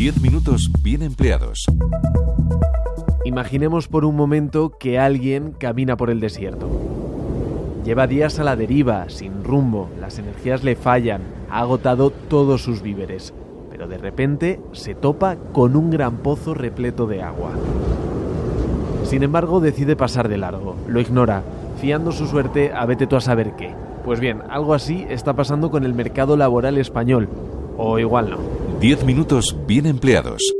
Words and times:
10 0.00 0.22
minutos 0.22 0.70
bien 0.82 1.02
empleados. 1.02 1.66
Imaginemos 3.26 3.86
por 3.86 4.06
un 4.06 4.16
momento 4.16 4.70
que 4.78 4.98
alguien 4.98 5.52
camina 5.52 5.98
por 5.98 6.08
el 6.08 6.20
desierto. 6.20 6.70
Lleva 7.84 8.06
días 8.06 8.38
a 8.38 8.44
la 8.44 8.56
deriva, 8.56 9.10
sin 9.10 9.44
rumbo, 9.44 9.90
las 10.00 10.18
energías 10.18 10.64
le 10.64 10.74
fallan, 10.74 11.20
ha 11.50 11.58
agotado 11.60 12.08
todos 12.08 12.62
sus 12.62 12.80
víveres, 12.80 13.34
pero 13.70 13.88
de 13.88 13.98
repente 13.98 14.58
se 14.72 14.94
topa 14.94 15.36
con 15.52 15.76
un 15.76 15.90
gran 15.90 16.16
pozo 16.16 16.54
repleto 16.54 17.06
de 17.06 17.20
agua. 17.20 17.50
Sin 19.04 19.22
embargo, 19.22 19.60
decide 19.60 19.96
pasar 19.96 20.30
de 20.30 20.38
largo, 20.38 20.76
lo 20.88 21.00
ignora, 21.02 21.42
fiando 21.78 22.10
su 22.10 22.26
suerte 22.26 22.72
a 22.72 22.86
vete 22.86 23.06
tú 23.06 23.16
a 23.16 23.20
saber 23.20 23.52
qué. 23.54 23.74
Pues 24.06 24.18
bien, 24.18 24.40
algo 24.48 24.72
así 24.72 25.04
está 25.10 25.34
pasando 25.34 25.70
con 25.70 25.84
el 25.84 25.92
mercado 25.92 26.38
laboral 26.38 26.78
español, 26.78 27.28
o 27.76 27.98
igual 27.98 28.30
no. 28.30 28.59
10 28.80 29.04
minutos 29.04 29.54
bien 29.66 29.84
empleados. 29.84 30.54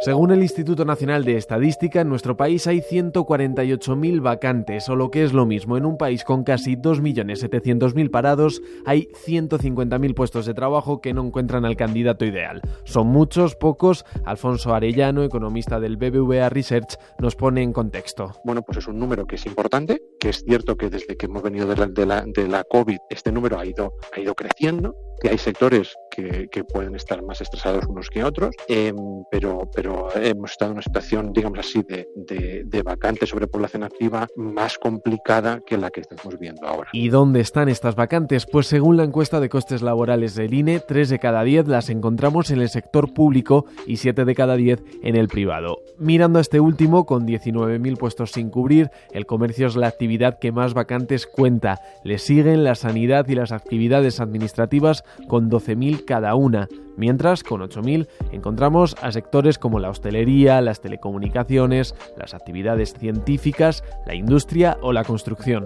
Según 0.00 0.30
el 0.30 0.42
Instituto 0.42 0.84
Nacional 0.84 1.24
de 1.24 1.36
Estadística, 1.36 2.00
en 2.00 2.08
nuestro 2.08 2.36
país 2.36 2.66
hay 2.66 2.80
148.000 2.80 4.20
vacantes, 4.20 4.88
o 4.88 4.96
lo 4.96 5.10
que 5.10 5.22
es 5.22 5.32
lo 5.32 5.46
mismo, 5.46 5.76
en 5.76 5.86
un 5.86 5.96
país 5.96 6.24
con 6.24 6.42
casi 6.42 6.76
2.700.000 6.76 8.10
parados, 8.10 8.60
hay 8.84 9.08
150.000 9.26 10.14
puestos 10.14 10.44
de 10.44 10.54
trabajo 10.54 11.00
que 11.00 11.14
no 11.14 11.24
encuentran 11.24 11.64
al 11.64 11.76
candidato 11.76 12.24
ideal. 12.24 12.62
Son 12.84 13.06
muchos, 13.06 13.54
pocos. 13.54 14.04
Alfonso 14.24 14.74
Arellano, 14.74 15.22
economista 15.22 15.78
del 15.78 15.96
BBVA 15.96 16.48
Research, 16.50 16.98
nos 17.18 17.36
pone 17.36 17.62
en 17.62 17.72
contexto. 17.72 18.32
Bueno, 18.44 18.62
pues 18.62 18.78
es 18.78 18.88
un 18.88 18.98
número 18.98 19.24
que 19.26 19.36
es 19.36 19.46
importante, 19.46 20.02
que 20.18 20.30
es 20.30 20.44
cierto 20.44 20.76
que 20.76 20.90
desde 20.90 21.16
que 21.16 21.26
hemos 21.26 21.42
venido 21.42 21.66
de 21.68 21.76
la, 21.76 21.86
de 21.86 22.06
la, 22.06 22.24
de 22.26 22.48
la 22.48 22.64
COVID 22.64 22.98
este 23.08 23.30
número 23.30 23.58
ha 23.58 23.64
ido, 23.64 23.94
ha 24.14 24.20
ido 24.20 24.34
creciendo, 24.34 24.94
que 25.20 25.30
hay 25.30 25.38
sectores 25.38 25.94
que, 26.10 26.48
que, 26.50 26.64
pueden 26.64 26.94
estar 26.94 27.22
más 27.22 27.40
estresados 27.40 27.84
unos 27.86 28.08
que 28.08 28.24
otros, 28.24 28.54
eh, 28.68 28.92
pero, 29.30 29.68
pero 29.74 30.08
hemos 30.16 30.52
estado 30.52 30.70
en 30.70 30.76
una 30.76 30.82
situación, 30.82 31.32
digamos 31.32 31.58
así, 31.58 31.82
de, 31.82 32.08
de, 32.14 32.62
de 32.64 32.82
vacante 32.82 33.26
sobre 33.26 33.46
población 33.46 33.82
activa 33.82 34.26
más 34.36 34.78
complicada 34.78 35.60
que 35.66 35.76
la 35.76 35.90
que 35.90 36.00
estamos 36.00 36.38
viendo 36.38 36.66
ahora. 36.66 36.88
¿Y 36.92 37.08
dónde 37.08 37.40
están 37.40 37.68
estas 37.68 37.94
vacantes? 37.94 38.46
Pues 38.46 38.66
según 38.66 38.96
la 38.96 39.04
encuesta 39.04 39.40
de 39.40 39.48
costes 39.48 39.82
laborales 39.82 40.34
del 40.34 40.54
INE, 40.54 40.80
3 40.80 41.08
de 41.08 41.18
cada 41.18 41.44
10 41.44 41.68
las 41.68 41.90
encontramos 41.90 42.50
en 42.50 42.60
el 42.60 42.68
sector 42.68 43.12
público 43.12 43.66
y 43.86 43.98
7 43.98 44.24
de 44.24 44.34
cada 44.34 44.56
10 44.56 44.82
en 45.02 45.16
el 45.16 45.28
privado. 45.28 45.78
Mirando 45.98 46.38
a 46.38 46.42
este 46.42 46.60
último, 46.60 47.06
con 47.06 47.26
19.000 47.26 47.96
puestos 47.96 48.32
sin 48.32 48.50
cubrir, 48.50 48.90
el 49.12 49.26
comercio 49.26 49.66
es 49.66 49.76
la 49.76 49.88
actividad 49.88 50.38
que 50.38 50.52
más 50.52 50.74
vacantes 50.74 51.26
cuenta. 51.26 51.80
Le 52.04 52.18
siguen 52.18 52.64
la 52.64 52.74
sanidad 52.74 53.28
y 53.28 53.34
las 53.34 53.52
actividades 53.52 54.20
administrativas 54.20 55.04
con 55.28 55.50
12.000 55.50 56.04
cada 56.04 56.34
una, 56.34 56.68
mientras 56.96 57.42
con 57.42 57.60
8.000 57.60 58.08
encontramos 58.32 58.96
a 59.00 59.12
sectores 59.12 59.58
como 59.58 59.78
la 59.78 59.90
hostelería, 59.90 60.60
las 60.60 60.80
telecomunicaciones, 60.80 61.94
las 62.16 62.34
actividades 62.34 62.94
científicas, 62.94 63.84
la 64.06 64.14
industria 64.14 64.78
o 64.82 64.92
la 64.92 65.04
construcción. 65.04 65.64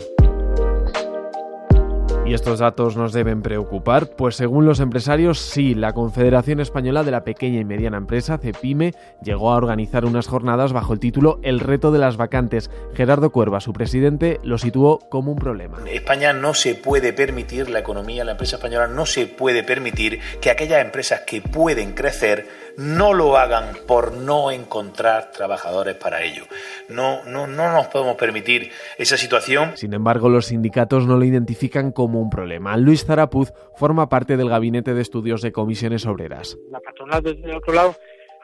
¿Y 2.31 2.35
estos 2.35 2.61
datos 2.61 2.97
nos 2.97 3.13
deben 3.13 3.43
preocupar? 3.43 4.11
Pues 4.11 4.37
según 4.37 4.65
los 4.65 4.79
empresarios, 4.79 5.41
sí, 5.41 5.75
la 5.75 5.95
Confederación 5.95 6.61
Española 6.61 7.03
de 7.03 7.11
la 7.11 7.25
Pequeña 7.25 7.59
y 7.59 7.65
Mediana 7.65 7.97
Empresa, 7.97 8.39
CEPIME, 8.39 8.95
llegó 9.21 9.51
a 9.51 9.57
organizar 9.57 10.05
unas 10.05 10.29
jornadas 10.29 10.73
bajo 10.73 10.93
el 10.93 11.01
título 11.01 11.41
El 11.43 11.59
reto 11.59 11.91
de 11.91 11.99
las 11.99 12.17
vacantes. 12.17 12.71
Gerardo 12.95 13.31
Cuerva, 13.31 13.59
su 13.59 13.73
presidente, 13.73 14.39
lo 14.45 14.59
situó 14.59 15.01
como 15.11 15.33
un 15.33 15.39
problema. 15.39 15.79
España 15.93 16.33
no 16.33 16.55
se 16.55 16.77
puede 16.77 17.13
permitir, 17.13 17.69
la 17.69 17.81
economía, 17.81 18.25
la 18.25 18.31
empresa 18.31 18.59
española 18.59 18.87
no 18.87 19.07
se 19.07 19.27
puede 19.27 19.65
permitir 19.65 20.21
que 20.41 20.51
aquellas 20.51 20.85
empresas 20.85 21.23
que 21.27 21.43
pueden 21.43 21.95
crecer 21.95 22.47
no 22.81 23.13
lo 23.13 23.37
hagan 23.37 23.77
por 23.87 24.15
no 24.15 24.51
encontrar 24.51 25.33
trabajadores 25.33 25.97
para 25.97 26.23
ello. 26.23 26.45
No, 26.89 27.23
no, 27.25 27.47
no 27.47 27.71
nos 27.71 27.89
podemos 27.89 28.17
permitir 28.17 28.71
esa 28.97 29.19
situación. 29.19 29.77
Sin 29.77 29.93
embargo, 29.93 30.31
los 30.31 30.47
sindicatos 30.47 31.07
no 31.07 31.19
lo 31.19 31.25
identifican 31.27 31.93
como 31.93 32.21
un 32.23 32.31
problema. 32.31 32.79
Luis 32.79 33.05
Zarapuz 33.05 33.53
forma 33.77 34.09
parte 34.09 34.39
del 34.39 34.49
Gabinete 34.49 34.95
de 34.95 35.03
Estudios 35.03 35.43
de 35.43 35.53
Comisiones 35.53 36.07
Obreras. 36.07 36.57
La 36.71 36.81
patronal, 36.81 37.23
desde 37.23 37.45
el 37.45 37.57
otro 37.57 37.75
lado, 37.75 37.95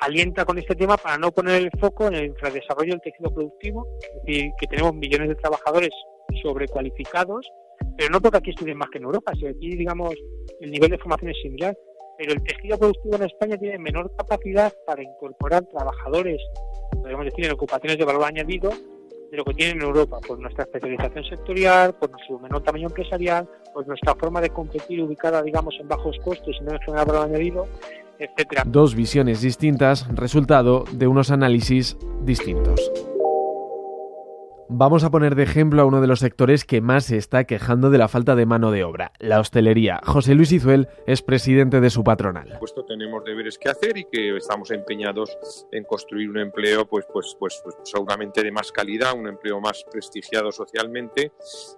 alienta 0.01 0.45
con 0.45 0.59
este 0.59 0.75
tema 0.75 0.99
para 0.99 1.17
no 1.17 1.33
poner 1.33 1.63
el 1.63 1.71
foco 1.81 2.09
en 2.09 2.15
el 2.17 2.27
infradesarrollo 2.27 2.93
del 2.93 3.01
tejido 3.01 3.33
productivo, 3.33 3.87
es 4.01 4.27
decir, 4.27 4.51
que 4.61 4.67
tenemos 4.67 4.95
millones 4.95 5.31
de 5.31 5.35
trabajadores 5.37 5.91
sobrecualificados, 6.43 7.51
pero 7.97 8.11
no 8.11 8.21
porque 8.21 8.37
aquí 8.37 8.51
estudien 8.51 8.77
más 8.77 8.91
que 8.91 8.99
en 8.99 9.05
Europa, 9.05 9.33
si 9.35 9.47
aquí, 9.47 9.77
digamos, 9.77 10.15
el 10.61 10.71
nivel 10.71 10.91
de 10.91 10.99
formación 10.99 11.31
es 11.31 11.39
similar 11.41 11.75
pero 12.19 12.33
el 12.33 12.43
tejido 12.43 12.79
productivo 12.79 13.17
en 13.17 13.23
España 13.25 13.57
tiene 13.57 13.79
menor 13.79 14.13
capacidad 14.17 14.73
para 14.87 15.03
incorporar 15.03 15.65
trabajadores, 15.67 16.41
podemos 16.93 17.25
decir, 17.25 17.45
en 17.45 17.53
ocupaciones 17.53 17.99
de 17.99 18.05
valor 18.05 18.25
añadido 18.25 18.71
de 19.31 19.37
lo 19.37 19.45
que 19.45 19.55
tiene 19.55 19.73
en 19.73 19.83
Europa, 19.83 20.19
por 20.27 20.39
nuestra 20.39 20.65
especialización 20.65 21.25
sectorial, 21.25 21.95
por 21.95 22.11
nuestro 22.11 22.39
menor 22.39 22.63
tamaño 22.63 22.87
empresarial, 22.89 23.49
por 23.75 23.87
nuestra 23.87 24.15
forma 24.15 24.41
de 24.41 24.51
competir 24.51 25.03
ubicada, 25.03 25.43
digamos, 25.43 25.75
en 25.81 25.89
bajos 25.89 26.17
costes 26.25 26.57
y 26.61 26.65
no 26.65 26.73
en 26.73 26.81
general 26.81 27.07
valor 27.07 27.25
añadido, 27.25 27.67
etcétera. 28.19 28.63
Dos 28.67 28.95
visiones 28.95 29.41
distintas, 29.41 30.07
resultado 30.15 30.85
de 30.93 31.07
unos 31.07 31.31
análisis 31.31 31.97
distintos. 32.23 33.16
Vamos 34.69 35.05
a 35.05 35.11
poner 35.11 35.37
de 35.37 35.45
ejemplo 35.45 35.81
a 35.81 35.85
uno 35.85 36.01
de 36.01 36.09
los 36.09 36.19
sectores 36.19 36.65
que 36.65 36.81
más 36.81 37.05
se 37.05 37.17
está 37.17 37.45
quejando 37.45 37.89
de 37.89 37.99
la 37.99 38.09
falta 38.09 38.35
de 38.35 38.47
mano 38.47 38.73
de 38.73 38.83
obra, 38.83 39.13
la 39.21 39.39
hostelería. 39.39 40.01
José 40.05 40.35
Luis 40.35 40.51
Izuel 40.51 40.89
es 41.07 41.23
presidente 41.23 41.81
de 41.81 41.89
su 41.89 42.03
patronal. 42.03 42.57
Puesto 42.59 42.85
tenemos 42.85 43.25
deberes 43.25 43.59
que 43.59 43.69
hacer 43.69 43.97
y 43.97 44.07
que 44.07 44.37
estamos 44.37 44.73
empeñados 44.73 45.39
en 45.71 45.85
construir 45.85 46.31
un 46.31 46.39
empleo 46.39 46.85
pues, 46.85 47.07
pues, 47.13 47.37
pues, 47.39 47.61
pues, 47.63 47.77
seguramente 47.85 48.43
de 48.43 48.51
más 48.51 48.73
calidad, 48.73 49.17
un 49.17 49.29
empleo 49.29 49.61
más 49.61 49.85
prestigiado 49.89 50.51
socialmente 50.51 51.31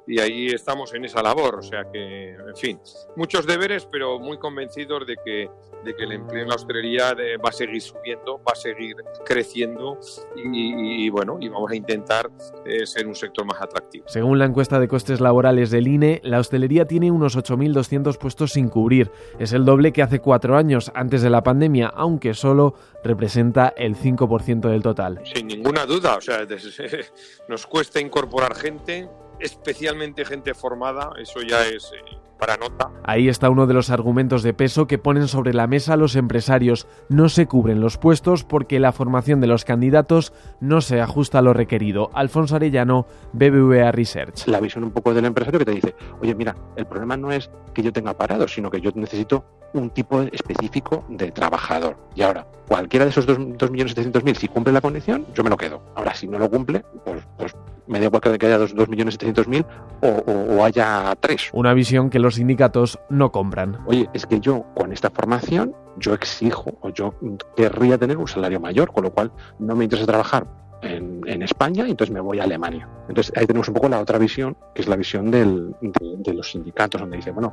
y 0.06 0.18
ahí 0.20 0.46
estamos 0.46 0.94
en 0.94 1.04
esa 1.04 1.22
labor. 1.22 1.56
O 1.56 1.62
sea 1.62 1.84
que, 1.92 2.30
en 2.30 2.56
fin, 2.56 2.80
muchos 3.16 3.46
deberes, 3.46 3.84
pero 3.84 4.18
muy 4.18 4.38
convencidos 4.38 5.06
de 5.06 5.16
que, 5.22 5.50
de 5.84 5.94
que 5.94 6.04
el 6.04 6.12
empleo 6.12 6.42
en 6.42 6.48
la 6.48 6.54
hostelería 6.54 7.12
de, 7.12 7.36
va 7.36 7.50
a 7.50 7.52
seguir 7.52 7.82
subiendo, 7.82 8.38
va 8.38 8.52
a 8.52 8.56
seguir 8.56 8.96
creciendo 9.26 9.98
y, 10.36 11.04
y 11.04 11.10
bueno, 11.10 11.36
y 11.38 11.48
vamos 11.48 11.70
a 11.70 11.76
intentar... 11.76 12.30
Eh, 12.64 12.77
ser 12.86 13.06
un 13.06 13.14
sector 13.14 13.44
más 13.44 13.60
atractivo. 13.60 14.04
Según 14.08 14.38
la 14.38 14.44
encuesta 14.44 14.78
de 14.78 14.88
costes 14.88 15.20
laborales 15.20 15.70
del 15.70 15.88
INE, 15.88 16.20
la 16.24 16.38
hostelería 16.38 16.86
tiene 16.86 17.10
unos 17.10 17.36
8.200 17.36 18.18
puestos 18.18 18.52
sin 18.52 18.68
cubrir. 18.68 19.10
Es 19.38 19.52
el 19.52 19.64
doble 19.64 19.92
que 19.92 20.02
hace 20.02 20.20
cuatro 20.20 20.56
años, 20.56 20.90
antes 20.94 21.22
de 21.22 21.30
la 21.30 21.42
pandemia, 21.42 21.88
aunque 21.88 22.34
solo 22.34 22.74
representa 23.02 23.72
el 23.76 23.96
5% 23.96 24.68
del 24.68 24.82
total. 24.82 25.20
Sin 25.24 25.46
ninguna 25.46 25.86
duda, 25.86 26.16
o 26.16 26.20
sea, 26.20 26.46
nos 27.48 27.66
cuesta 27.66 28.00
incorporar 28.00 28.54
gente, 28.54 29.08
especialmente 29.40 30.24
gente 30.24 30.54
formada, 30.54 31.12
eso 31.18 31.40
ya 31.42 31.66
es 31.66 31.92
eh, 31.92 32.16
para 32.38 32.56
nota. 32.56 32.90
Ahí 33.04 33.28
está 33.28 33.50
uno 33.50 33.66
de 33.66 33.74
los 33.74 33.90
argumentos 33.90 34.42
de 34.42 34.54
peso 34.54 34.86
que 34.86 34.98
ponen 34.98 35.28
sobre 35.28 35.52
la 35.52 35.66
mesa 35.66 35.96
los 35.96 36.16
empresarios. 36.16 36.86
No 37.08 37.28
se 37.28 37.46
cubren 37.46 37.80
los 37.80 37.98
puestos 37.98 38.44
porque 38.44 38.78
la 38.78 38.92
formación 38.92 39.40
de 39.40 39.48
los 39.48 39.64
candidatos 39.64 40.32
no 40.60 40.80
se 40.80 41.00
ajusta 41.00 41.40
a 41.40 41.42
lo 41.42 41.52
requerido. 41.52 42.10
Alfonso 42.14 42.56
Arellano, 42.56 43.06
BBVA 43.32 43.92
Research. 43.92 44.46
La 44.46 44.60
visión 44.60 44.84
un 44.84 44.92
poco 44.92 45.12
del 45.12 45.24
empresario 45.24 45.58
que 45.58 45.64
te 45.64 45.72
dice, 45.72 45.94
oye, 46.20 46.34
mira, 46.34 46.54
el 46.76 46.86
problema 46.86 47.16
no 47.16 47.32
es 47.32 47.50
que 47.74 47.82
yo 47.82 47.92
tenga 47.92 48.16
parado, 48.16 48.48
sino 48.48 48.70
que 48.70 48.80
yo 48.80 48.90
necesito 48.94 49.44
un 49.74 49.90
tipo 49.90 50.22
específico 50.22 51.04
de 51.08 51.30
trabajador. 51.30 51.96
Y 52.14 52.22
ahora, 52.22 52.46
cualquiera 52.66 53.04
de 53.04 53.10
esos 53.10 53.26
2.700.000, 53.26 54.34
si 54.34 54.48
cumple 54.48 54.72
la 54.72 54.80
condición, 54.80 55.26
yo 55.34 55.44
me 55.44 55.50
lo 55.50 55.56
quedo. 55.56 55.82
Ahora, 55.94 56.14
si 56.14 56.26
no 56.26 56.38
lo 56.38 56.48
cumple, 56.48 56.84
pues, 57.04 57.22
pues 57.36 57.54
me 57.88 57.98
da 57.98 58.06
igual 58.06 58.20
que 58.20 58.46
haya 58.46 58.58
2.700.000 58.58 59.66
o, 60.02 60.06
o, 60.08 60.56
o 60.56 60.64
haya 60.64 61.14
tres. 61.20 61.50
Una 61.52 61.74
visión 61.74 62.10
que 62.10 62.18
los 62.18 62.36
sindicatos 62.36 62.98
no 63.08 63.32
compran. 63.32 63.78
Oye, 63.86 64.08
es 64.12 64.26
que 64.26 64.40
yo 64.40 64.64
con 64.74 64.92
esta 64.92 65.10
formación, 65.10 65.74
yo 65.96 66.14
exijo 66.14 66.78
o 66.80 66.90
yo 66.90 67.14
querría 67.56 67.98
tener 67.98 68.16
un 68.16 68.28
salario 68.28 68.60
mayor, 68.60 68.92
con 68.92 69.04
lo 69.04 69.12
cual 69.12 69.32
no 69.58 69.74
me 69.74 69.84
interesa 69.84 70.06
trabajar 70.06 70.46
en, 70.82 71.22
en, 71.26 71.42
España 71.42 71.86
y 71.86 71.90
entonces 71.90 72.14
me 72.14 72.20
voy 72.20 72.38
a 72.38 72.44
Alemania. 72.44 72.88
Entonces 73.08 73.32
ahí 73.36 73.46
tenemos 73.46 73.68
un 73.68 73.74
poco 73.74 73.88
la 73.88 74.00
otra 74.00 74.18
visión, 74.18 74.56
que 74.74 74.82
es 74.82 74.88
la 74.88 74.96
visión 74.96 75.30
del, 75.30 75.74
de, 75.80 76.16
de, 76.18 76.34
los 76.34 76.52
sindicatos, 76.52 77.00
donde 77.00 77.16
dice, 77.16 77.32
bueno, 77.32 77.52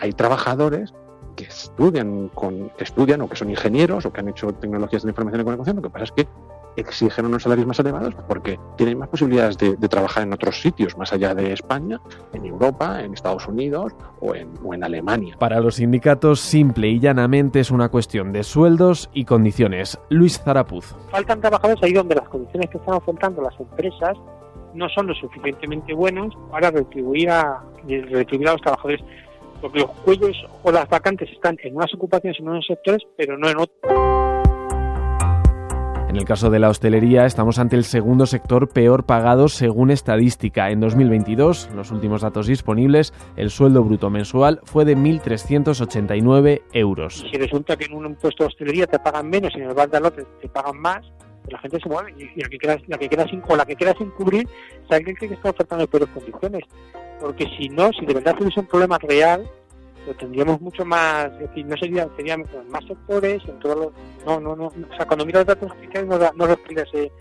hay 0.00 0.12
trabajadores 0.12 0.92
que 1.36 1.44
estudian, 1.44 2.28
con, 2.28 2.70
que 2.70 2.84
estudian 2.84 3.20
o 3.20 3.28
que 3.28 3.36
son 3.36 3.50
ingenieros 3.50 4.06
o 4.06 4.12
que 4.12 4.20
han 4.20 4.28
hecho 4.28 4.52
tecnologías 4.52 5.02
de 5.02 5.08
la 5.08 5.10
información 5.10 5.40
y 5.40 5.44
comunicación, 5.44 5.76
lo 5.76 5.82
que 5.82 5.90
pasa 5.90 6.04
es 6.04 6.12
que 6.12 6.26
exigen 6.76 7.26
unos 7.26 7.42
salarios 7.42 7.66
más 7.66 7.78
elevados 7.78 8.14
porque 8.28 8.58
tienen 8.76 8.98
más 8.98 9.08
posibilidades 9.08 9.58
de, 9.58 9.76
de, 9.76 9.88
trabajar 9.88 10.22
en 10.22 10.32
otros 10.32 10.60
sitios, 10.60 10.96
más 10.96 11.12
allá 11.12 11.34
de 11.34 11.52
España, 11.52 12.00
en 12.32 12.44
Europa, 12.44 13.02
en 13.02 13.14
Estados 13.14 13.46
Unidos 13.48 13.92
o 14.20 14.34
en, 14.34 14.52
o 14.64 14.74
en, 14.74 14.84
Alemania. 14.84 15.36
Para 15.38 15.60
los 15.60 15.76
sindicatos, 15.76 16.40
simple 16.40 16.88
y 16.88 17.00
llanamente 17.00 17.60
es 17.60 17.70
una 17.70 17.88
cuestión 17.88 18.32
de 18.32 18.42
sueldos 18.42 19.10
y 19.12 19.24
condiciones. 19.24 19.98
Luis 20.10 20.40
Zarapuz. 20.40 20.94
Faltan 21.10 21.40
trabajadores 21.40 21.82
ahí 21.82 21.92
donde 21.92 22.14
las 22.14 22.28
condiciones 22.28 22.70
que 22.70 22.78
están 22.78 22.94
afrontando 22.94 23.42
las 23.42 23.58
empresas 23.58 24.16
no 24.74 24.88
son 24.90 25.06
lo 25.06 25.14
suficientemente 25.14 25.94
buenas 25.94 26.32
para 26.50 26.70
retribuir 26.70 27.30
a, 27.30 27.62
retribuir 27.86 28.48
a 28.48 28.52
los 28.52 28.60
trabajadores 28.60 29.00
Porque 29.60 29.80
los 29.80 29.90
cuellos 29.90 30.36
o 30.62 30.70
las 30.70 30.88
vacantes 30.88 31.30
están 31.30 31.56
en 31.62 31.76
unas 31.76 31.92
ocupaciones 31.94 32.38
en 32.38 32.48
unos 32.48 32.66
sectores, 32.66 33.02
pero 33.16 33.38
no 33.38 33.48
en 33.48 33.58
otros. 33.58 34.05
En 36.16 36.20
el 36.20 36.26
caso 36.26 36.48
de 36.48 36.58
la 36.58 36.70
hostelería, 36.70 37.26
estamos 37.26 37.58
ante 37.58 37.76
el 37.76 37.84
segundo 37.84 38.24
sector 38.24 38.70
peor 38.70 39.04
pagado 39.04 39.48
según 39.48 39.90
estadística. 39.90 40.70
En 40.70 40.80
2022, 40.80 41.68
los 41.76 41.90
últimos 41.90 42.22
datos 42.22 42.46
disponibles, 42.46 43.12
el 43.36 43.50
sueldo 43.50 43.84
bruto 43.84 44.08
mensual 44.08 44.60
fue 44.64 44.86
de 44.86 44.96
1.389 44.96 46.62
euros. 46.72 47.22
Si 47.30 47.36
resulta 47.36 47.76
que 47.76 47.84
en 47.84 47.92
un 47.92 48.14
puesto 48.14 48.44
de 48.44 48.48
hostelería 48.48 48.86
te 48.86 48.98
pagan 48.98 49.28
menos 49.28 49.52
y 49.56 49.60
en 49.60 49.68
el 49.68 49.74
de 49.76 50.24
te, 50.40 50.48
pagan 50.48 50.80
más, 50.80 51.04
la 51.50 51.58
gente 51.58 51.78
se 51.80 51.88
mueve 51.90 52.14
y, 52.16 52.40
la 52.40 52.48
que 52.48 52.58
queda, 53.10 53.28
sin 53.28 53.42
o 53.46 53.54
la 53.54 53.66
que 53.66 53.76
queda 53.76 53.92
sin 53.98 54.08
cubrir 54.12 54.48
es 54.88 55.18
que 55.18 55.26
está 55.26 55.50
ofertando 55.50 55.86
peores 55.86 56.08
condiciones 56.14 56.62
porque 57.20 57.44
si 57.58 57.68
no 57.68 57.90
si 57.92 58.06
de 58.06 58.14
verdad 58.14 58.34
tuviese 58.36 58.60
un 58.60 58.66
problema 58.66 58.96
real 58.98 59.46
lo 60.06 60.14
tendríamos 60.14 60.60
mucho 60.60 60.84
más, 60.84 61.26
es 61.32 61.40
decir, 61.40 61.66
no 61.66 61.76
sería, 61.76 62.08
serían 62.16 62.44
más 62.68 62.84
sectores, 62.84 63.42
en 63.46 63.58
todos 63.58 63.76
los, 63.76 63.92
no, 64.24 64.40
no, 64.40 64.56
no, 64.56 64.66
o 64.66 64.96
sea, 64.96 65.06
cuando 65.06 65.26
miro 65.26 65.40
los 65.40 65.46
datos 65.46 65.70
oficiales 65.70 66.08
no, 66.08 66.18
no 66.18 66.46
responde 66.46 66.82
a 66.82 66.84
ese, 66.84 67.12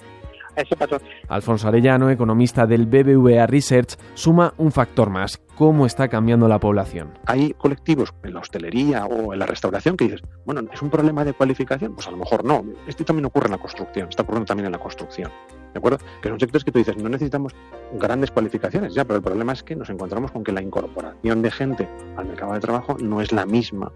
a 0.56 0.62
ese 0.62 0.76
patrón. 0.76 1.02
Alfonso 1.28 1.68
Arellano, 1.68 2.10
economista 2.10 2.66
del 2.66 2.86
BBVA 2.86 3.48
Research, 3.48 3.98
suma 4.14 4.54
un 4.58 4.72
factor 4.72 5.10
más, 5.10 5.42
cómo 5.56 5.86
está 5.86 6.08
cambiando 6.08 6.48
la 6.48 6.60
población. 6.60 7.18
Hay 7.26 7.54
colectivos 7.54 8.14
en 8.24 8.34
la 8.34 8.40
hostelería 8.42 9.06
o 9.06 9.34
en 9.34 9.40
la 9.40 9.46
restauración 9.46 9.98
que 9.98 10.06
dices, 10.06 10.22
bueno, 10.46 10.62
¿es 10.72 10.82
un 10.82 10.90
problema 10.90 11.24
de 11.26 11.34
cualificación? 11.34 11.96
Pues 11.96 12.08
a 12.08 12.12
lo 12.12 12.18
mejor 12.18 12.44
no. 12.44 12.64
Esto 12.88 13.04
también 13.04 13.26
ocurre 13.26 13.48
en 13.48 13.54
la 13.54 13.58
construcción, 13.58 14.10
está 14.10 14.24
ocurriendo 14.24 14.46
también 14.46 14.68
en 14.68 14.72
la 14.74 14.80
construcción. 14.80 15.32
¿De 15.76 15.80
acuerdo? 15.80 15.98
Que 16.22 16.30
son 16.30 16.40
sectores 16.40 16.64
que 16.64 16.72
tú 16.72 16.80
dices, 16.80 16.96
no 16.96 17.10
necesitamos 17.10 17.54
grandes 18.00 18.32
cualificaciones, 18.32 18.94
ya, 18.94 19.04
pero 19.04 19.18
el 19.18 19.22
problema 19.22 19.52
es 19.52 19.62
que 19.62 19.76
nos 19.76 19.90
encontramos 19.90 20.32
con 20.32 20.42
que 20.42 20.54
la 20.54 20.62
incorporación 20.62 21.42
de 21.42 21.52
gente 21.52 21.90
al 22.16 22.28
mercado 22.28 22.54
de 22.54 22.62
trabajo 22.62 22.96
no 22.98 23.20
es 23.20 23.34
la 23.34 23.46
misma 23.46 23.92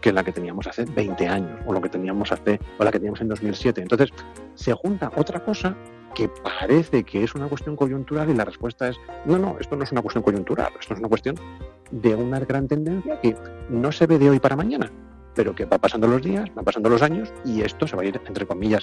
que 0.00 0.10
la 0.10 0.24
que 0.24 0.32
teníamos 0.32 0.66
hace 0.66 0.86
20 0.86 1.28
años 1.28 1.60
o 1.66 1.74
lo 1.74 1.82
que 1.82 1.90
teníamos 1.90 2.32
hace 2.32 2.58
o 2.78 2.84
la 2.84 2.90
que 2.90 2.98
teníamos 2.98 3.20
en 3.20 3.28
2007. 3.28 3.82
Entonces, 3.82 4.08
se 4.54 4.72
junta 4.72 5.12
otra 5.14 5.44
cosa 5.44 5.76
que 6.14 6.30
parece 6.30 7.04
que 7.04 7.22
es 7.24 7.34
una 7.34 7.46
cuestión 7.46 7.76
coyuntural 7.76 8.30
y 8.30 8.34
la 8.34 8.46
respuesta 8.46 8.88
es 8.88 8.96
no, 9.26 9.36
no, 9.36 9.58
esto 9.60 9.76
no 9.76 9.84
es 9.84 9.92
una 9.92 10.00
cuestión 10.00 10.24
coyuntural, 10.24 10.72
esto 10.80 10.94
es 10.94 11.00
una 11.00 11.10
cuestión 11.10 11.36
de 11.90 12.14
una 12.14 12.40
gran 12.40 12.68
tendencia 12.68 13.20
que 13.20 13.36
no 13.68 13.92
se 13.92 14.06
ve 14.06 14.18
de 14.18 14.30
hoy 14.30 14.40
para 14.40 14.56
mañana, 14.56 14.90
pero 15.34 15.54
que 15.54 15.66
va 15.66 15.76
pasando 15.76 16.06
los 16.06 16.22
días, 16.22 16.48
van 16.54 16.64
pasando 16.64 16.88
los 16.88 17.02
años 17.02 17.30
y 17.44 17.60
esto 17.60 17.86
se 17.86 17.96
va 17.96 18.02
a 18.02 18.06
ir, 18.06 18.18
entre 18.26 18.46
comillas, 18.46 18.82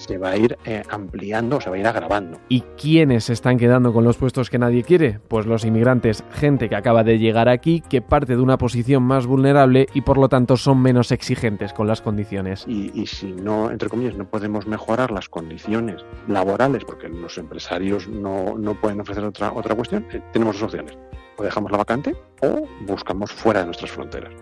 se 0.00 0.18
va 0.18 0.30
a 0.30 0.36
ir 0.36 0.56
eh, 0.64 0.82
ampliando, 0.88 1.60
se 1.60 1.70
va 1.70 1.76
a 1.76 1.78
ir 1.78 1.86
agravando. 1.86 2.40
¿Y 2.48 2.62
quiénes 2.80 3.24
se 3.24 3.34
están 3.34 3.58
quedando 3.58 3.92
con 3.92 4.04
los 4.04 4.16
puestos 4.16 4.50
que 4.50 4.58
nadie 4.58 4.82
quiere? 4.82 5.20
Pues 5.28 5.46
los 5.46 5.64
inmigrantes, 5.64 6.24
gente 6.32 6.68
que 6.68 6.76
acaba 6.76 7.04
de 7.04 7.18
llegar 7.18 7.48
aquí, 7.48 7.82
que 7.88 8.00
parte 8.00 8.34
de 8.34 8.42
una 8.42 8.58
posición 8.58 9.02
más 9.02 9.26
vulnerable 9.26 9.86
y 9.92 10.00
por 10.00 10.18
lo 10.18 10.28
tanto 10.28 10.56
son 10.56 10.80
menos 10.80 11.12
exigentes 11.12 11.72
con 11.72 11.86
las 11.86 12.00
condiciones. 12.00 12.64
Y, 12.66 13.06
si 13.06 13.32
no, 13.32 13.70
entre 13.70 13.88
comillas, 13.88 14.16
no 14.16 14.24
podemos 14.24 14.66
mejorar 14.66 15.10
las 15.10 15.28
condiciones 15.28 16.04
laborales, 16.28 16.84
porque 16.84 17.08
los 17.08 17.36
empresarios 17.38 18.08
no, 18.08 18.56
no 18.56 18.74
pueden 18.80 19.00
ofrecer 19.00 19.24
otra, 19.24 19.52
otra 19.52 19.74
cuestión, 19.74 20.06
eh, 20.12 20.22
tenemos 20.32 20.56
dos 20.56 20.64
opciones. 20.64 20.96
O 21.36 21.42
dejamos 21.42 21.70
la 21.70 21.78
vacante 21.78 22.14
o 22.42 22.66
buscamos 22.86 23.32
fuera 23.32 23.60
de 23.60 23.66
nuestras 23.66 23.90
fronteras. 23.90 24.32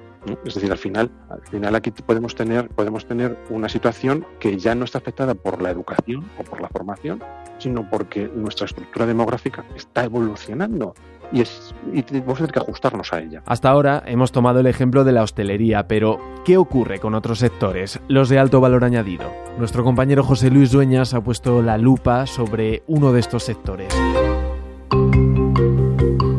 Es 0.45 0.55
decir, 0.55 0.71
al 0.71 0.79
final, 0.79 1.11
al 1.31 1.43
final 1.43 1.75
aquí 1.75 1.91
podemos 1.91 2.35
tener, 2.35 2.69
podemos 2.69 3.07
tener 3.07 3.39
una 3.51 3.69
situación 3.69 4.27
que 4.41 4.57
ya 4.57 4.75
no 4.75 4.85
está 4.85 4.99
afectada 4.99 5.35
por 5.35 5.63
la 5.63 5.71
educación 5.71 6.25
o 6.39 6.45
por 6.45 6.61
la 6.61 6.69
formación, 6.69 7.23
sino 7.59 7.89
porque 7.89 8.29
nuestra 8.35 8.67
estructura 8.67 9.07
demográfica 9.07 9.65
está 9.77 10.05
evolucionando 10.05 10.95
y, 11.33 11.43
es, 11.43 11.75
y 11.93 12.03
vamos 12.21 12.35
a 12.35 12.37
tener 12.37 12.53
que 12.53 12.61
ajustarnos 12.61 13.13
a 13.13 13.21
ella. 13.21 13.43
Hasta 13.47 13.69
ahora 13.69 14.03
hemos 14.07 14.33
tomado 14.33 14.61
el 14.61 14.67
ejemplo 14.67 15.05
de 15.05 15.13
la 15.13 15.23
hostelería, 15.23 15.87
pero 15.87 16.19
¿qué 16.45 16.57
ocurre 16.57 16.99
con 16.99 17.15
otros 17.15 17.41
sectores, 17.41 18.01
los 18.09 18.29
de 18.29 18.39
alto 18.39 18.61
valor 18.61 18.85
añadido? 18.85 19.31
Nuestro 19.59 19.85
compañero 19.85 20.25
José 20.25 20.51
Luis 20.51 20.71
Dueñas 20.71 21.15
ha 21.15 21.21
puesto 21.21 21.63
la 21.63 21.79
lupa 21.79 22.27
sobre 22.27 22.83
uno 22.87 23.13
de 23.13 23.21
estos 23.21 23.45
sectores. 23.45 23.95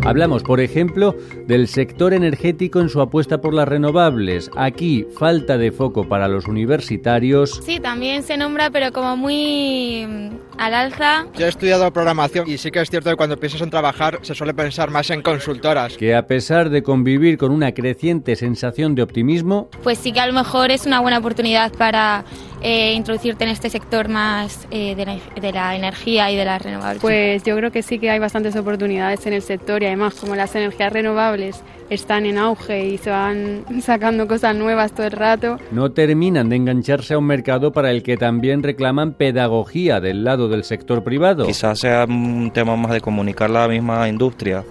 Hablamos, 0.10 0.42
por 0.42 0.60
ejemplo, 0.60 1.16
del 1.46 1.68
sector 1.68 2.16
energético 2.16 2.80
en 2.80 2.90
su 2.90 3.00
apuesta 3.00 3.42
por 3.42 3.54
las 3.54 3.68
renovables. 3.68 4.50
Aquí, 4.56 5.06
falta 5.16 5.56
de 5.60 5.72
foco 5.72 6.10
para 6.10 6.28
los 6.28 6.48
universitarios. 6.48 7.62
Sí, 7.64 7.80
también 7.80 8.24
se 8.24 8.36
nombra, 8.36 8.72
pero 8.72 8.92
como 8.92 9.16
muy 9.16 10.08
mm, 10.08 10.30
al 10.58 10.74
alza. 10.74 11.28
Yo 11.38 11.46
he 11.46 11.50
estudiado 11.50 11.94
programación 11.94 12.50
y 12.50 12.58
sí 12.58 12.72
que 12.72 12.82
es 12.82 12.90
cierto 12.90 13.12
que 13.12 13.18
cuando 13.18 13.38
piensas 13.38 13.62
en 13.62 13.70
trabajar 13.70 14.18
se 14.24 14.34
suele 14.34 14.56
pensar 14.56 14.90
más 14.90 15.12
en 15.12 15.22
consultoras. 15.22 15.96
Que 15.96 16.16
a 16.16 16.26
pesar 16.26 16.72
de 16.72 16.82
convivir 16.82 17.38
con 17.38 17.52
una 17.52 17.72
creciente 17.76 18.36
sensación 18.36 18.96
de 18.96 19.04
optimismo, 19.04 19.70
pues 19.84 20.00
sí 20.00 20.12
que 20.12 20.22
a 20.22 20.26
lo 20.26 20.34
mejor 20.34 20.72
es 20.72 20.88
una 20.88 21.02
buena 21.02 21.20
oportunidad 21.20 21.72
para 21.74 22.26
eh, 22.62 22.94
introducirte 22.94 23.44
en 23.44 23.50
este 23.52 23.70
sector 23.70 24.10
más 24.10 24.68
eh, 24.72 24.96
de, 24.96 25.06
la, 25.06 25.18
de, 25.40 25.52
la, 25.52 25.76
energía 25.76 26.32
y 26.32 26.36
de 26.36 26.46
las 26.46 26.62
renovables? 26.62 27.02
Pues 27.02 27.44
yo 27.44 27.56
creo 27.56 27.72
que 27.72 27.82
sí 27.82 28.00
que 28.00 28.10
hay 28.10 28.20
bastantes 28.20 28.56
oportunidades 28.56 29.26
en 29.26 29.34
el 29.34 29.42
sector 29.42 29.82
y 29.84 29.88
además 29.88 30.16
como 30.16 30.36
las 30.36 30.54
energías 30.56 30.92
renovables 30.92 31.64
están 31.90 32.26
en 32.26 32.38
auge 32.38 32.86
y 32.86 32.98
se 32.98 33.10
van 33.10 33.66
sacando 33.82 34.28
cosas 34.28 34.56
nuevas 34.56 34.92
todo 34.92 35.08
el 35.08 35.12
rato. 35.12 35.58
No 35.72 35.92
terminan 35.92 36.50
de 36.50 36.56
engancharse 36.56 37.14
a 37.14 37.18
un 37.18 37.26
mercado 37.26 37.72
para 37.72 37.92
el 37.92 38.04
que 38.04 38.18
también 38.18 38.64
reclaman 38.64 39.14
pedagogía 39.14 40.00
del 40.00 40.24
lado 40.24 40.50
del 40.50 40.64
sector 40.64 41.04
privado. 41.04 41.46
Quizás 41.46 41.80
sea 41.80 42.06
un 42.06 42.52
tema 42.54 42.76
más 42.76 42.92
de 42.92 43.02
comunicar 43.02 43.50
la 43.50 43.68
misma 43.68 44.08
industria, 44.08 44.64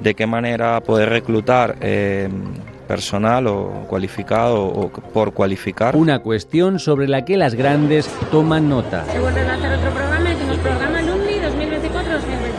de 0.00 0.14
qué 0.14 0.26
manera 0.26 0.80
poder 0.80 1.08
reclutar. 1.08 1.76
Eh, 1.80 2.28
personal 2.84 3.46
o 3.46 3.86
cualificado 3.88 4.64
o 4.64 4.88
por 4.90 5.32
cualificar. 5.32 5.96
Una 5.96 6.20
cuestión 6.20 6.78
sobre 6.78 7.08
la 7.08 7.24
que 7.24 7.36
las 7.36 7.54
grandes 7.54 8.08
toman 8.30 8.68
nota. 8.68 9.04
Se 9.06 9.18
vuelve 9.18 9.40
a 9.40 9.54
hacer 9.54 9.72
otro 9.72 9.90
programa, 9.90 10.30
decimos 10.30 10.58
programa 10.58 10.98
Alumni 10.98 11.34
2024-2025. 11.34 12.53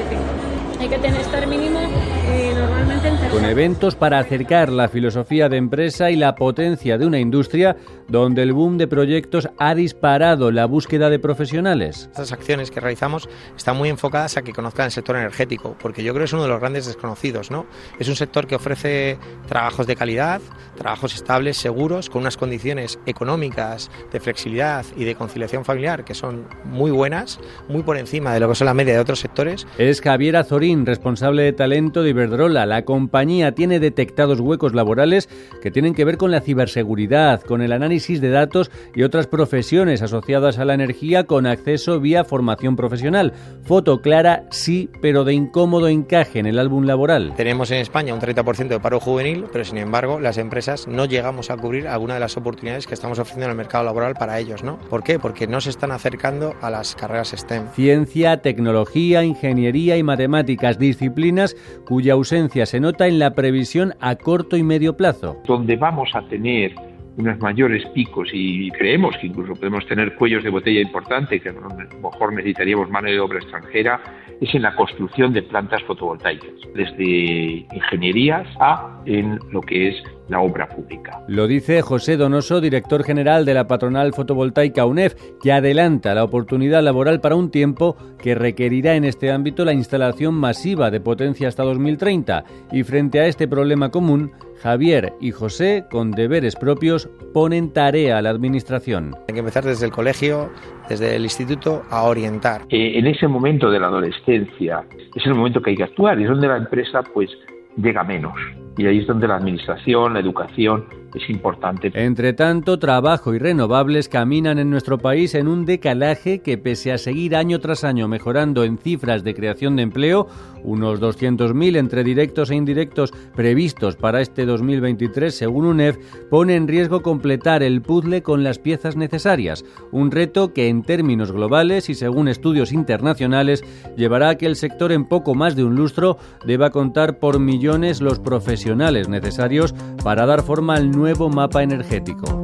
Hay 0.86 0.92
que 0.92 1.00
tener, 1.00 1.20
estar 1.20 1.48
mínimo 1.48 1.80
eh, 2.28 2.54
normalmente 2.56 3.08
en 3.08 3.30
Con 3.32 3.44
eventos 3.44 3.96
para 3.96 4.20
acercar 4.20 4.70
la 4.70 4.88
filosofía 4.88 5.50
de 5.50 5.58
empresa 5.58 6.12
y 6.12 6.16
la 6.16 6.36
potencia 6.36 7.00
de 7.00 7.08
una 7.08 7.18
industria 7.18 7.76
donde 8.08 8.44
el 8.44 8.54
boom 8.54 8.78
de 8.78 8.88
proyectos 8.88 9.50
ha 9.58 9.74
disparado 9.74 10.52
la 10.52 10.66
búsqueda 10.68 11.10
de 11.10 11.18
profesionales. 11.18 12.08
Estas 12.12 12.32
acciones 12.32 12.70
que 12.70 12.80
realizamos 12.80 13.28
están 13.58 13.78
muy 13.78 13.90
enfocadas 13.90 14.38
a 14.38 14.44
que 14.44 14.54
conozcan 14.54 14.86
el 14.86 14.92
sector 14.92 15.16
energético, 15.16 15.76
porque 15.80 16.04
yo 16.04 16.14
creo 16.14 16.22
que 16.22 16.26
es 16.26 16.34
uno 16.34 16.44
de 16.44 16.50
los 16.50 16.60
grandes 16.60 16.86
desconocidos. 16.86 17.50
¿no? 17.50 17.66
Es 17.98 18.08
un 18.08 18.16
sector 18.16 18.46
que 18.46 18.56
ofrece 18.56 19.18
trabajos 19.48 19.88
de 19.88 19.96
calidad, 19.96 20.40
trabajos 20.78 21.16
estables, 21.16 21.58
seguros, 21.58 22.12
con 22.12 22.22
unas 22.22 22.38
condiciones 22.38 23.00
económicas, 23.08 23.90
de 24.12 24.20
flexibilidad 24.20 24.86
y 24.96 25.06
de 25.06 25.16
conciliación 25.16 25.66
familiar 25.66 26.06
que 26.06 26.14
son 26.14 26.48
muy 26.64 26.92
buenas, 26.92 27.40
muy 27.70 27.82
por 27.82 27.98
encima 27.98 28.34
de 28.34 28.40
lo 28.40 28.50
que 28.50 28.56
son 28.56 28.66
la 28.66 28.74
media 28.74 28.94
de 28.94 29.00
otros 29.00 29.20
sectores. 29.20 29.66
Es 29.78 30.02
Javier 30.02 30.36
Azorín, 30.38 30.75
responsable 30.84 31.44
de 31.44 31.54
talento 31.54 32.02
de 32.02 32.10
Iberdrola. 32.10 32.66
La 32.66 32.86
compañía 32.86 33.54
tiene 33.54 33.80
detectados 33.80 34.40
huecos 34.40 34.74
laborales 34.74 35.30
que 35.62 35.70
tienen 35.70 35.94
que 35.94 36.06
ver 36.06 36.18
con 36.18 36.32
la 36.32 36.42
ciberseguridad, 36.42 37.42
con 37.42 37.62
el 37.62 37.72
análisis 37.72 38.20
de 38.20 38.30
datos 38.30 38.72
y 38.96 39.04
otras 39.04 39.28
profesiones 39.28 40.02
asociadas 40.02 40.58
a 40.58 40.66
la 40.66 40.74
energía 40.74 41.26
con 41.26 41.46
acceso 41.46 42.00
vía 42.00 42.24
formación 42.24 42.76
profesional. 42.76 43.34
Foto 43.64 44.02
clara, 44.02 44.46
sí, 44.50 44.90
pero 45.02 45.24
de 45.24 45.34
incómodo 45.34 45.88
encaje 45.88 46.40
en 46.40 46.48
el 46.48 46.58
álbum 46.58 46.86
laboral. 46.86 47.34
Tenemos 47.36 47.70
en 47.70 47.78
España 47.78 48.14
un 48.14 48.20
30% 48.20 48.68
de 48.68 48.80
paro 48.80 49.00
juvenil, 49.00 49.46
pero 49.52 49.64
sin 49.64 49.78
embargo 49.78 50.20
las 50.20 50.38
empresas 50.38 50.88
no 50.88 51.06
llegamos 51.06 51.52
a 51.52 51.58
cubrir 51.58 51.88
alguna 51.88 52.16
de 52.16 52.20
las 52.22 52.38
oportunidades 52.38 52.88
que 52.88 52.94
estamos 52.94 53.20
ofreciendo 53.20 53.46
en 53.46 53.52
el 53.52 53.58
mercado 53.58 53.84
laboral 53.84 54.16
para 54.16 54.40
ellos, 54.40 54.64
¿no? 54.64 54.78
¿Por 54.90 55.04
qué? 55.04 55.20
Porque 55.20 55.46
no 55.48 55.62
se 55.62 55.70
están 55.70 55.92
acercando 55.92 56.56
a 56.62 56.70
las 56.70 56.96
carreras 56.96 57.34
STEM. 57.36 57.70
Ciencia, 57.76 58.42
tecnología, 58.42 59.24
ingeniería 59.24 59.98
y 59.98 60.04
matemáticas, 60.04 60.55
disciplinas 60.78 61.56
cuya 61.86 62.14
ausencia 62.14 62.66
se 62.66 62.80
nota 62.80 63.08
en 63.08 63.20
la 63.20 63.32
previsión 63.36 63.94
a 64.00 64.16
corto 64.16 64.58
y 64.58 64.64
medio 64.64 64.98
plazo. 64.98 65.38
Donde 65.46 65.76
vamos 65.76 66.10
a 66.14 66.28
tener 66.28 66.76
unos 67.18 67.40
mayores 67.40 67.86
picos 67.88 68.30
y 68.34 68.70
creemos 68.72 69.16
que 69.18 69.28
incluso 69.28 69.54
podemos 69.54 69.86
tener 69.88 70.16
cuellos 70.16 70.44
de 70.44 70.50
botella 70.50 70.82
importantes, 70.82 71.42
que 71.42 71.50
a 71.50 71.54
lo 71.54 71.70
mejor 72.02 72.34
necesitaríamos 72.34 72.90
mano 72.90 73.10
de 73.10 73.20
obra 73.20 73.40
extranjera, 73.40 74.02
es 74.42 74.54
en 74.54 74.62
la 74.62 74.76
construcción 74.76 75.32
de 75.34 75.44
plantas 75.44 75.82
fotovoltaicas, 75.84 76.52
desde 76.74 77.66
ingenierías 77.74 78.48
a 78.60 79.02
en 79.06 79.40
lo 79.52 79.62
que 79.62 79.90
es 79.90 80.04
la 80.28 80.40
obra 80.40 80.68
pública. 80.68 81.24
Lo 81.28 81.48
dice 81.48 81.82
José 81.82 82.18
Donoso, 82.18 82.60
director 82.60 83.04
general 83.04 83.46
de 83.46 83.54
la 83.54 83.68
patronal 83.68 84.14
fotovoltaica 84.14 84.86
UNEF, 84.86 85.16
que 85.42 85.52
adelanta 85.52 86.16
la 86.16 86.24
oportunidad 86.24 86.84
laboral 86.84 87.22
para 87.22 87.36
un 87.36 87.52
tiempo 87.52 87.96
que 88.22 88.36
requerirá 88.36 88.96
en 88.96 89.06
este 89.06 89.32
ámbito 89.32 89.64
la 89.66 89.74
instalación 89.74 90.34
masiva 90.34 90.90
de 90.92 91.00
potencia 91.00 91.48
hasta 91.48 91.64
2030. 91.64 92.44
Y 92.72 92.84
frente 92.84 93.20
a 93.20 93.28
este 93.28 93.48
problema 93.48 93.90
común, 93.90 94.32
Javier 94.62 95.14
y 95.20 95.32
José, 95.32 95.86
con 95.90 96.12
deberes 96.12 96.56
propios, 96.56 97.10
ponen 97.34 97.72
tarea 97.72 98.18
a 98.18 98.22
la 98.22 98.30
administración. 98.30 99.16
Hay 99.28 99.34
que 99.34 99.40
empezar 99.40 99.64
desde 99.64 99.86
el 99.86 99.92
colegio, 99.92 100.50
desde 100.90 101.16
el 101.16 101.24
instituto, 101.24 101.84
a 101.90 102.04
orientar. 102.04 102.62
Eh, 102.70 102.98
en 102.98 103.08
ese 103.08 103.28
momento 103.28 103.70
de 103.70 103.80
la 103.80 103.88
adolescencia 103.88 104.84
es 105.16 105.26
el 105.26 105.34
momento 105.34 105.62
que 105.62 105.72
hay 105.72 105.78
que 105.78 105.84
actuar, 105.84 106.20
es 106.20 106.28
donde 106.28 106.48
la 106.48 106.58
empresa 106.58 107.04
pues 107.14 107.30
llega 107.78 108.04
menos 108.04 108.34
y 108.78 108.86
ahí 108.88 109.00
es 109.00 109.08
donde 109.08 109.28
la 109.28 109.38
administración, 109.38 110.14
la 110.14 110.20
educación 110.20 110.86
es 111.14 111.30
importante. 111.30 111.92
Entre 111.94 112.34
tanto, 112.34 112.78
trabajo 112.78 113.34
y 113.34 113.40
renovables 113.40 114.10
caminan 114.10 114.60
en 114.60 114.70
nuestro 114.70 114.98
país 114.98 115.34
en 115.34 115.48
un 115.48 115.66
decalaje 115.66 116.40
que 116.40 116.58
pese 116.58 116.92
a 116.92 116.98
seguir 116.98 117.38
año 117.38 117.60
tras 117.60 117.86
año 117.86 118.10
mejorando 118.10 118.66
en 118.66 118.78
cifras 118.78 119.24
de 119.24 119.34
creación 119.34 119.78
de 119.78 119.84
empleo, 119.84 120.28
unos 120.64 121.00
200.000 121.00 121.78
entre 121.78 122.04
directos 122.04 122.52
e 122.52 122.56
indirectos 122.56 123.14
previstos 123.34 123.96
para 123.96 124.20
este 124.20 124.46
2023 124.46 125.34
según 125.34 125.66
UNEF, 125.66 125.98
pone 126.30 126.56
en 126.56 126.68
riesgo 126.68 127.02
completar 127.02 127.64
el 127.64 127.82
puzzle 127.82 128.22
con 128.22 128.44
las 128.44 128.60
piezas 128.60 128.98
necesarias, 128.98 129.64
un 129.94 130.12
reto 130.12 130.54
que 130.54 130.68
en 130.68 130.84
términos 130.84 131.32
globales 131.32 131.90
y 131.90 131.96
según 131.96 132.28
estudios 132.28 132.74
internacionales 132.74 133.64
llevará 133.96 134.30
a 134.30 134.36
que 134.36 134.48
el 134.48 134.58
sector 134.58 134.92
en 134.92 135.06
poco 135.06 135.34
más 135.34 135.56
de 135.56 135.64
un 135.64 135.76
lustro 135.76 136.18
deba 136.46 136.72
contar 136.72 137.20
por 137.20 137.40
millones 137.40 138.02
los 138.02 138.20
profesionales 138.20 138.65
necesarios 138.74 139.76
para 140.04 140.26
dar 140.26 140.42
forma 140.42 140.76
al 140.76 140.90
nuevo 140.90 141.30
mapa 141.30 141.62
energético. 141.62 142.42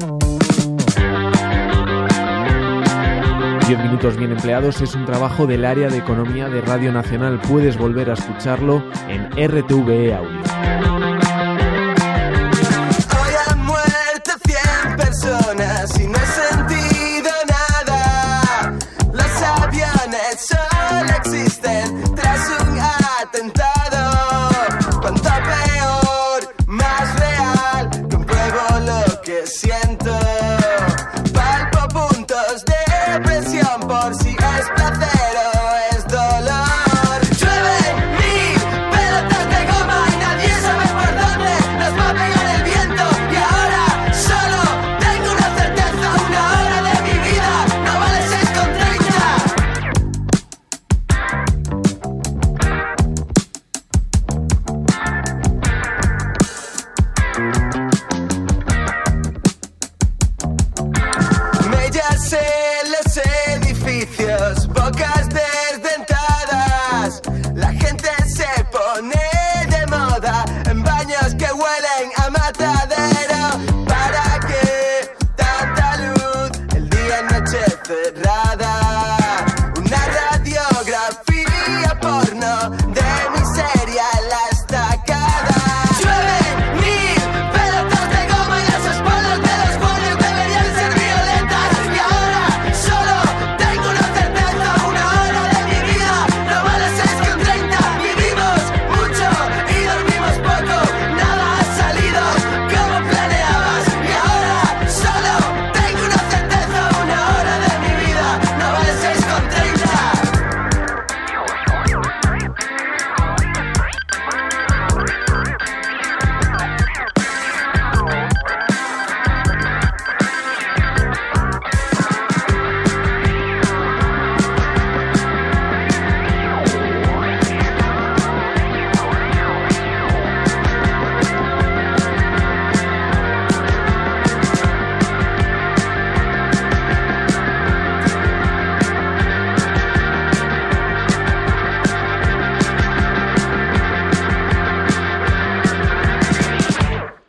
10 3.67 3.79
minutos 3.79 4.17
bien 4.17 4.31
empleados 4.31 4.81
es 4.81 4.93
un 4.93 5.05
trabajo 5.05 5.47
del 5.47 5.65
área 5.65 5.87
de 5.87 5.97
economía 5.97 6.47
de 6.49 6.61
Radio 6.61 6.91
Nacional. 6.91 7.39
Puedes 7.49 7.77
volver 7.77 8.11
a 8.11 8.13
escucharlo 8.13 8.83
en 9.07 9.29
RTVE 9.31 10.13
Audio. 10.13 11.00